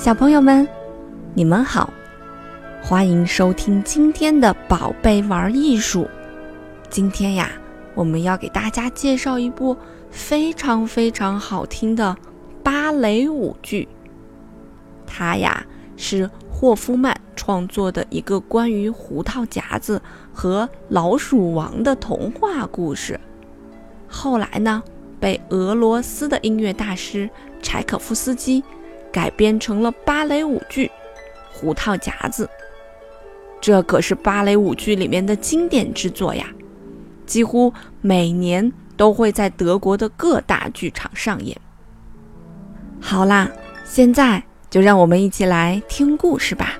[0.00, 0.66] 小朋友们，
[1.34, 1.92] 你们好，
[2.82, 6.08] 欢迎收听今天的宝贝玩艺术。
[6.88, 7.50] 今天呀，
[7.94, 9.76] 我们要给大家介绍一部
[10.10, 12.16] 非常非常好听的
[12.62, 13.86] 芭蕾舞剧。
[15.06, 15.66] 它呀
[15.98, 20.00] 是霍夫曼创作的一个关于胡桃夹子
[20.32, 23.20] 和老鼠王的童话故事。
[24.08, 24.82] 后来呢，
[25.20, 27.28] 被俄罗斯的音乐大师
[27.60, 28.64] 柴可夫斯基。
[29.12, 30.86] 改编成了芭蕾舞剧
[31.52, 32.46] 《胡桃夹子》，
[33.60, 36.46] 这可是芭蕾舞剧里面的经典之作呀，
[37.26, 41.56] 几乎每年都会在德国的各大剧场上演。
[43.00, 43.50] 好啦，
[43.84, 46.78] 现在就让我们一起来听故事吧。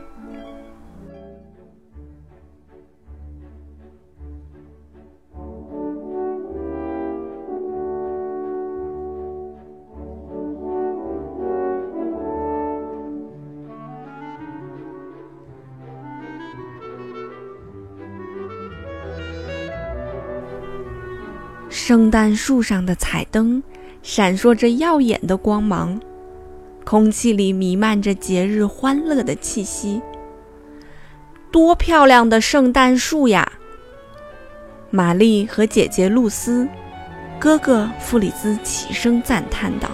[21.90, 23.60] 圣诞树上的彩灯
[24.00, 26.00] 闪烁着耀眼的光芒，
[26.84, 30.00] 空气里弥漫着节日欢乐的气息。
[31.50, 33.50] 多漂亮的圣诞树呀！
[34.90, 36.68] 玛丽和姐姐露丝、
[37.40, 39.90] 哥哥弗里兹齐声赞叹道。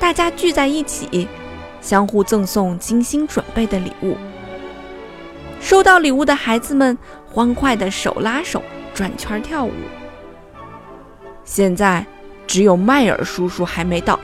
[0.00, 1.28] 大家聚在一起，
[1.82, 4.16] 相互赠送精心准备的礼物。
[5.60, 6.96] 收到礼物的孩子们
[7.30, 8.62] 欢快地手拉手
[8.94, 9.70] 转圈跳舞。
[11.44, 12.04] 现在
[12.46, 14.18] 只有迈尔叔叔还没到，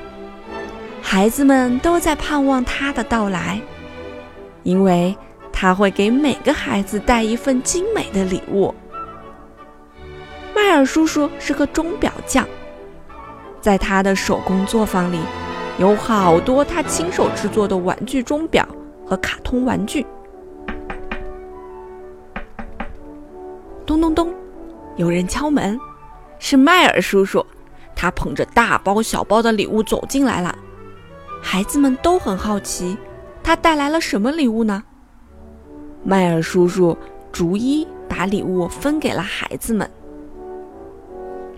[1.02, 3.60] 孩子们都在盼望他的到来，
[4.62, 5.16] 因为
[5.52, 8.74] 他会给每个孩子带一份精美的礼物。
[10.54, 12.46] 迈尔叔叔是个钟表匠，
[13.60, 15.18] 在他的手工作坊里，
[15.78, 18.66] 有好多他亲手制作的玩具钟表
[19.06, 20.06] 和卡通玩具。
[23.84, 24.32] 咚咚咚，
[24.96, 25.78] 有人敲门。
[26.40, 27.46] 是迈尔叔叔，
[27.94, 30.58] 他捧着大包小包的礼物走进来了。
[31.40, 32.98] 孩子们都很好奇，
[33.42, 34.82] 他带来了什么礼物呢？
[36.02, 36.96] 迈尔叔叔
[37.30, 39.88] 逐一把礼物分给了孩子们。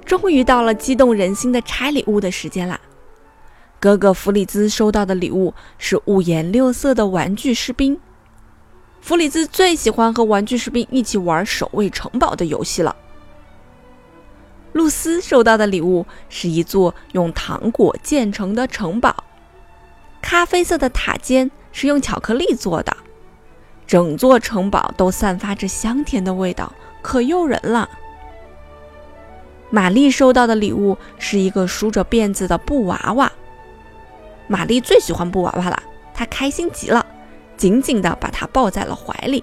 [0.04, 2.78] 终于到了激动人心的拆礼物的时间啦！
[3.78, 7.98] 哥哥弗里兹收到的礼物是五颜六色的玩具士兵。
[9.00, 12.94] 弗里兹最喜欢和玩具士兵一起玩守卫城堡的游戏了。
[14.72, 19.24] 露丝收到的礼物是一座用糖果建成的城堡，
[20.20, 22.96] 咖啡色的塔尖是用巧克力做的，
[23.86, 26.72] 整座城堡都散发着香甜的味道，
[27.02, 27.88] 可诱人了。
[29.70, 33.30] 玛丽收到的礼物是一个梳着辫子的布娃娃，
[34.46, 35.82] 玛丽最喜欢布娃娃了，
[36.14, 37.04] 她开心极了，
[37.56, 39.42] 紧紧地把它抱在了怀里。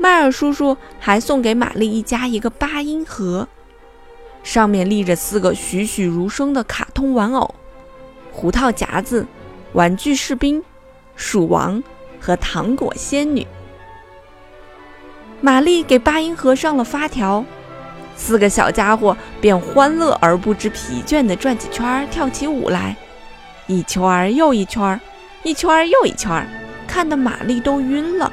[0.00, 3.48] 迈尔叔叔还送给玛丽一家一个八音盒，
[4.44, 7.52] 上面立着四个栩栩如生的卡通玩偶：
[8.30, 9.26] 胡桃夹子、
[9.72, 10.62] 玩具士兵、
[11.16, 11.82] 鼠王
[12.20, 13.44] 和糖果仙女。
[15.40, 17.44] 玛丽给八音盒上了发条，
[18.14, 22.96] 四个小家伙便欢乐而不知疲倦地转起圈儿，跳起舞来，
[23.66, 25.00] 一圈儿又一圈儿，
[25.42, 26.46] 一圈儿又一圈儿，
[26.86, 28.32] 看得玛丽都晕了。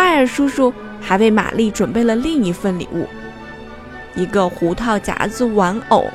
[0.00, 3.06] 迈尔叔叔还为玛丽准备了另一份礼物——
[4.16, 6.06] 一个胡桃夹子玩偶。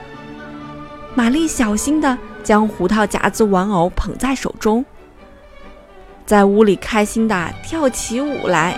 [1.13, 4.83] 玛丽小心地将胡桃夹子玩偶捧在手中，
[6.25, 8.75] 在屋里开心地跳起舞来。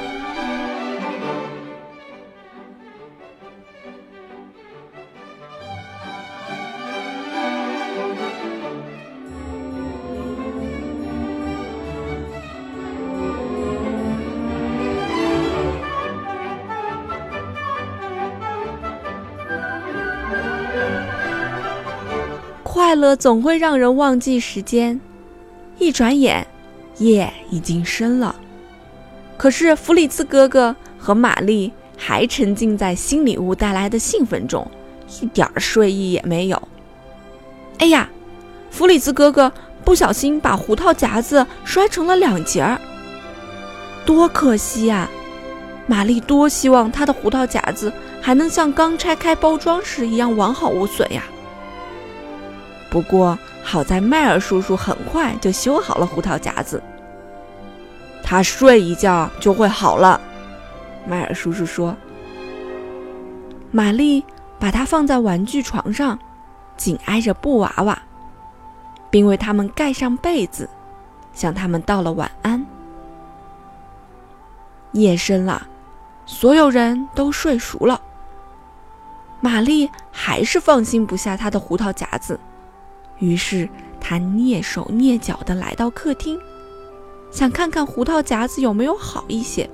[22.87, 25.01] 快乐总会让人忘记时间，
[25.77, 26.47] 一转眼，
[26.99, 28.33] 夜已经深了。
[29.35, 34.65] 可是弗里茨哥哥和玛丽还沉浸在新礼物带来的兴奋中，
[35.19, 36.67] 一点睡意也没有。
[37.79, 38.09] 哎呀，
[38.71, 39.51] 弗里茨哥哥
[39.83, 42.79] 不小心把胡桃夹子摔成了两截儿，
[44.05, 45.09] 多可惜呀！
[45.87, 47.91] 玛丽多希望她的胡桃夹子
[48.21, 51.25] 还能像刚拆开包装时一样完好无损呀。
[52.89, 56.81] 不过好在迈尔叔叔很快就修好了胡桃夹子，
[58.23, 60.19] 他睡一觉就会好了。
[61.05, 61.95] 迈尔叔叔说
[63.71, 64.23] ：“玛丽
[64.59, 66.17] 把它放在玩具床上，
[66.75, 67.97] 紧挨着布娃娃。
[69.09, 70.69] 并为他们盖上被子，
[71.33, 72.63] 向他们道了晚安。
[74.91, 75.65] 夜深了，
[76.25, 78.01] 所有人都睡熟了。
[79.39, 82.37] 玛丽还是放心不下她的胡桃夹子，
[83.19, 83.67] 于是
[83.99, 86.39] 他蹑手蹑脚地来到客厅，
[87.31, 89.69] 想看看胡桃夹子有没有好一些。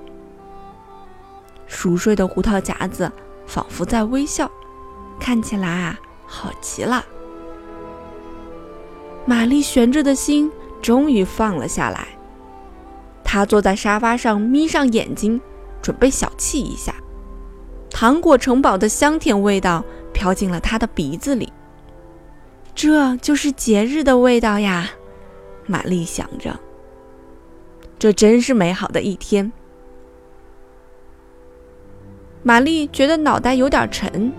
[1.66, 3.10] 熟睡的胡桃夹子
[3.46, 4.50] 仿佛在微笑，
[5.18, 7.04] 看起来啊，好极了。
[9.26, 10.50] 玛丽悬着的心
[10.82, 12.08] 终于放了下来，
[13.24, 15.40] 她坐在沙发上，眯上眼睛，
[15.80, 16.94] 准备小憩一下。
[17.90, 19.82] 糖果城堡的香甜味道
[20.12, 21.52] 飘进了她的鼻子里，
[22.74, 24.90] 这就是节日的味道呀，
[25.66, 26.58] 玛丽想着。
[27.98, 29.52] 这真是美好的一天。
[32.42, 34.30] 玛丽觉得脑袋有点沉，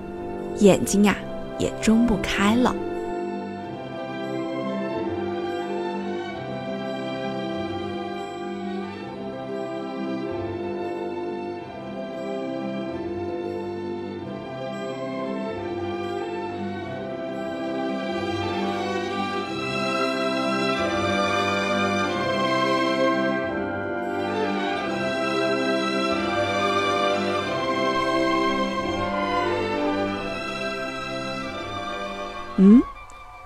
[0.60, 1.16] 眼睛呀
[1.58, 2.76] 也睁不开了。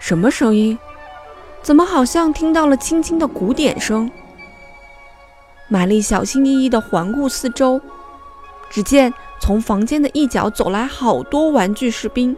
[0.09, 0.75] 什么声音？
[1.61, 4.09] 怎么好像听到了轻轻的鼓点声？
[5.67, 7.79] 玛丽小心翼翼地环顾四周，
[8.71, 12.35] 只见从房间的一角走来好多玩具士兵，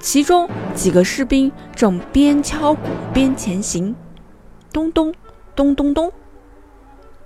[0.00, 3.94] 其中几个士兵正边敲鼓边前行，
[4.72, 5.14] 咚咚
[5.54, 6.10] 咚咚咚，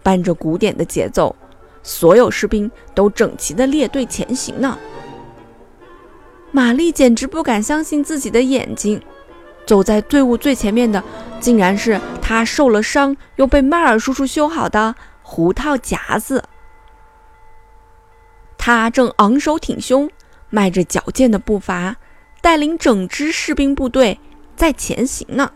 [0.02, 1.36] 伴着鼓点的节奏，
[1.84, 4.76] 所有士兵都整齐地列队前行呢。
[6.50, 9.00] 玛丽简直不敢相信自己的眼睛，
[9.68, 11.04] 走在队伍最前面的，
[11.40, 16.42] 竟然是他受了伤又被迈尔叔叔修好的胡桃夹子。
[18.56, 20.10] 他正昂首挺胸，
[20.48, 21.96] 迈着矫健的步伐，
[22.40, 24.18] 带领整支士兵部队
[24.56, 25.52] 在前行呢。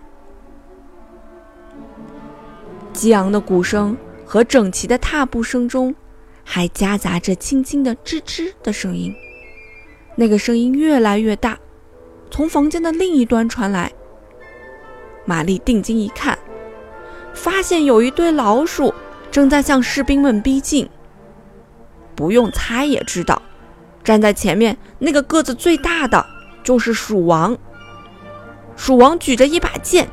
[2.92, 5.94] 激昂的鼓声和整齐的踏步声中，
[6.44, 9.14] 还夹杂着轻轻的吱吱的声音。
[10.16, 11.58] 那个声音越来越大，
[12.30, 13.90] 从房间的另一端传来。
[15.24, 16.38] 玛丽定睛一看，
[17.32, 18.92] 发现有一堆老鼠
[19.30, 20.88] 正在向士兵们逼近。
[22.14, 23.40] 不用猜也知道，
[24.04, 26.24] 站在前面那个个子最大的
[26.62, 27.56] 就是鼠王。
[28.76, 30.08] 鼠王举着一把剑，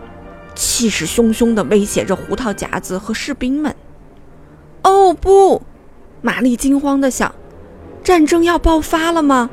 [0.55, 3.75] 气势汹汹地威胁着胡桃夹子和士兵们。
[4.83, 5.61] 哦不！
[6.21, 7.33] 玛丽惊慌地想：
[8.03, 9.49] 战争要爆发了吗？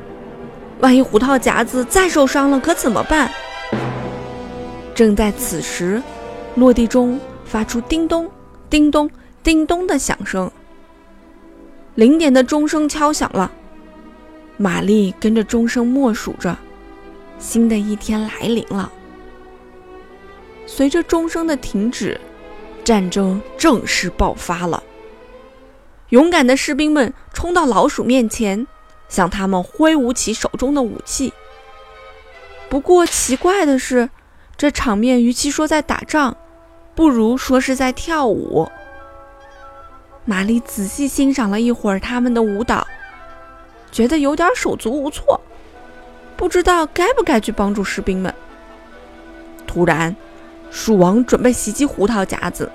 [0.79, 3.31] 万一胡桃夹子再受伤了，可怎么办？
[4.97, 6.01] 正在此时，
[6.55, 8.27] 落地钟发出叮咚、
[8.67, 9.07] 叮咚、
[9.43, 10.49] 叮咚的响声。
[11.93, 13.51] 零点的钟声敲响了，
[14.57, 16.57] 玛丽跟着钟声默数着，
[17.37, 18.91] 新的一天来临了。
[20.65, 22.19] 随着钟声的停止，
[22.83, 24.81] 战争正式爆发了。
[26.09, 28.65] 勇敢的士兵们冲到老鼠面前。
[29.09, 31.31] 向他们挥舞起手中的武器。
[32.67, 34.09] 不过奇怪的是，
[34.57, 36.35] 这场面与其说在打仗，
[36.95, 38.67] 不如说是在跳舞。
[40.25, 42.85] 玛丽仔细欣赏了一会儿他们的舞蹈，
[43.91, 45.39] 觉得有点手足无措，
[46.35, 48.33] 不知道该不该去帮助士兵们。
[49.67, 50.15] 突然，
[50.71, 52.71] 鼠王准备袭击胡桃夹子，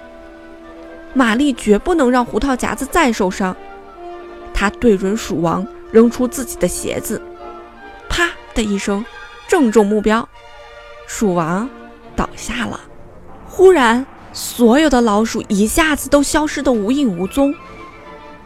[1.13, 3.57] 玛丽绝不能让胡桃夹子再受伤。
[4.55, 5.67] 她对准鼠王。
[5.93, 7.21] 扔出自己的鞋子，
[8.09, 9.05] 啪的一声，
[9.47, 10.27] 正中目标，
[11.15, 11.69] 鼠王
[12.17, 12.81] 倒下了。
[13.47, 17.55] 忽然，所有的老鼠一下子都消失得无影无踪，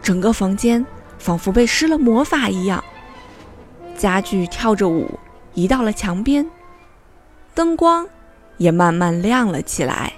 [0.03, 0.85] 整个房间
[1.17, 2.83] 仿佛被施了魔法一样，
[3.97, 5.09] 家具跳着舞
[5.55, 6.51] 移到了墙边，
[7.55, 8.05] 灯光
[8.57, 10.15] 也慢慢亮了起来。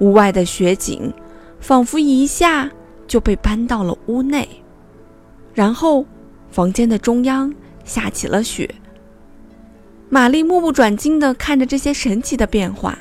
[0.00, 1.14] 屋外的雪景
[1.60, 2.68] 仿佛一下
[3.06, 4.48] 就被搬到了屋内。
[5.54, 6.04] 然后，
[6.50, 8.74] 房间的中央下起了雪。
[10.12, 12.98] 玛丽目不转睛地看着这些神奇的变化。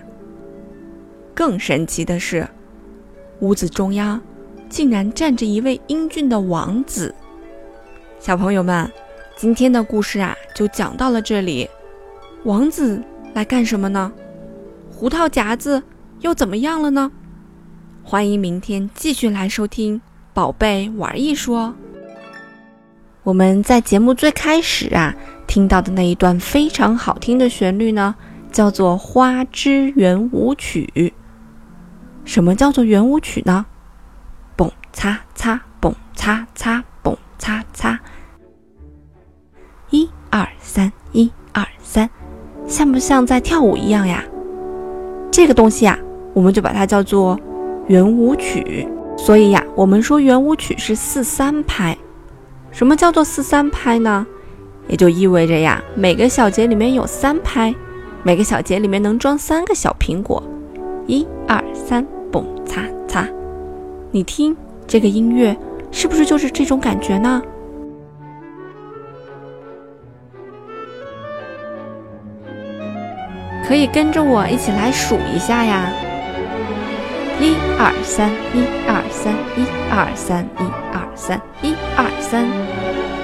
[1.34, 2.48] 更神奇的是，
[3.40, 4.22] 屋子中央
[4.70, 7.16] 竟然站着一位英俊的王子。
[8.20, 8.88] 小朋友们，
[9.36, 11.68] 今天的故事啊，就讲到了这里。
[12.44, 13.02] 王子
[13.34, 14.12] 来干什么呢？
[14.92, 15.82] 胡桃夹子
[16.20, 17.12] 又怎么样了呢？
[18.04, 19.98] 欢迎明天继续来收听
[20.32, 21.70] 《宝贝玩艺说》。
[23.24, 25.16] 我们在节目最开始啊
[25.50, 28.14] 听到的那一段非常好听的旋律呢，
[28.52, 31.12] 叫做花之圆舞曲。
[32.24, 33.66] 什么叫做圆舞曲呢？
[34.56, 38.00] 蹦擦擦，蹦擦擦，蹦擦擦。
[39.90, 42.08] 一二三，一二三，
[42.68, 44.24] 像不像在跳舞一样呀？
[45.32, 45.98] 这个东西呀，
[46.36, 47.40] 我们就把它叫做
[47.88, 48.88] 圆舞曲。
[49.18, 51.98] 所以呀，我们说圆舞曲是四三拍。
[52.72, 54.28] 什么叫做四三拍呢？
[54.90, 57.74] 也就意味着呀，每个小节里面有三拍，
[58.24, 60.44] 每个小节里面能装三个小苹果。
[61.06, 63.28] 一二三，蹦擦擦。
[64.12, 65.56] 你听这个音乐，
[65.92, 67.42] 是不是就是这种感觉呢？
[73.68, 75.94] 可以跟着我一起来数一下呀。
[77.40, 83.19] 一二三，一二三，一二三，一二三，一二三。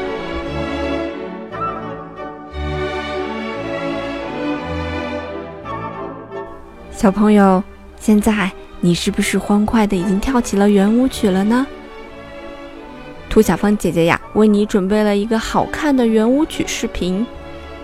[6.96, 7.62] 小朋友，
[8.00, 8.50] 现在
[8.80, 11.68] 你是不是欢快的已经跳起了圆舞曲了呢？
[13.30, 17.28] 兔小芳姐姐呀，为你准备了一个好看的圆舞曲视频，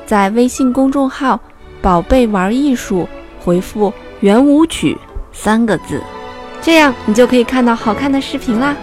[0.06, 1.38] 在微信公众号
[1.84, 3.06] “宝贝玩艺术”
[3.44, 4.98] 回复“圆舞曲”
[5.34, 6.02] 三个字，
[6.62, 8.74] 这样你就可以看到好看的视频啦。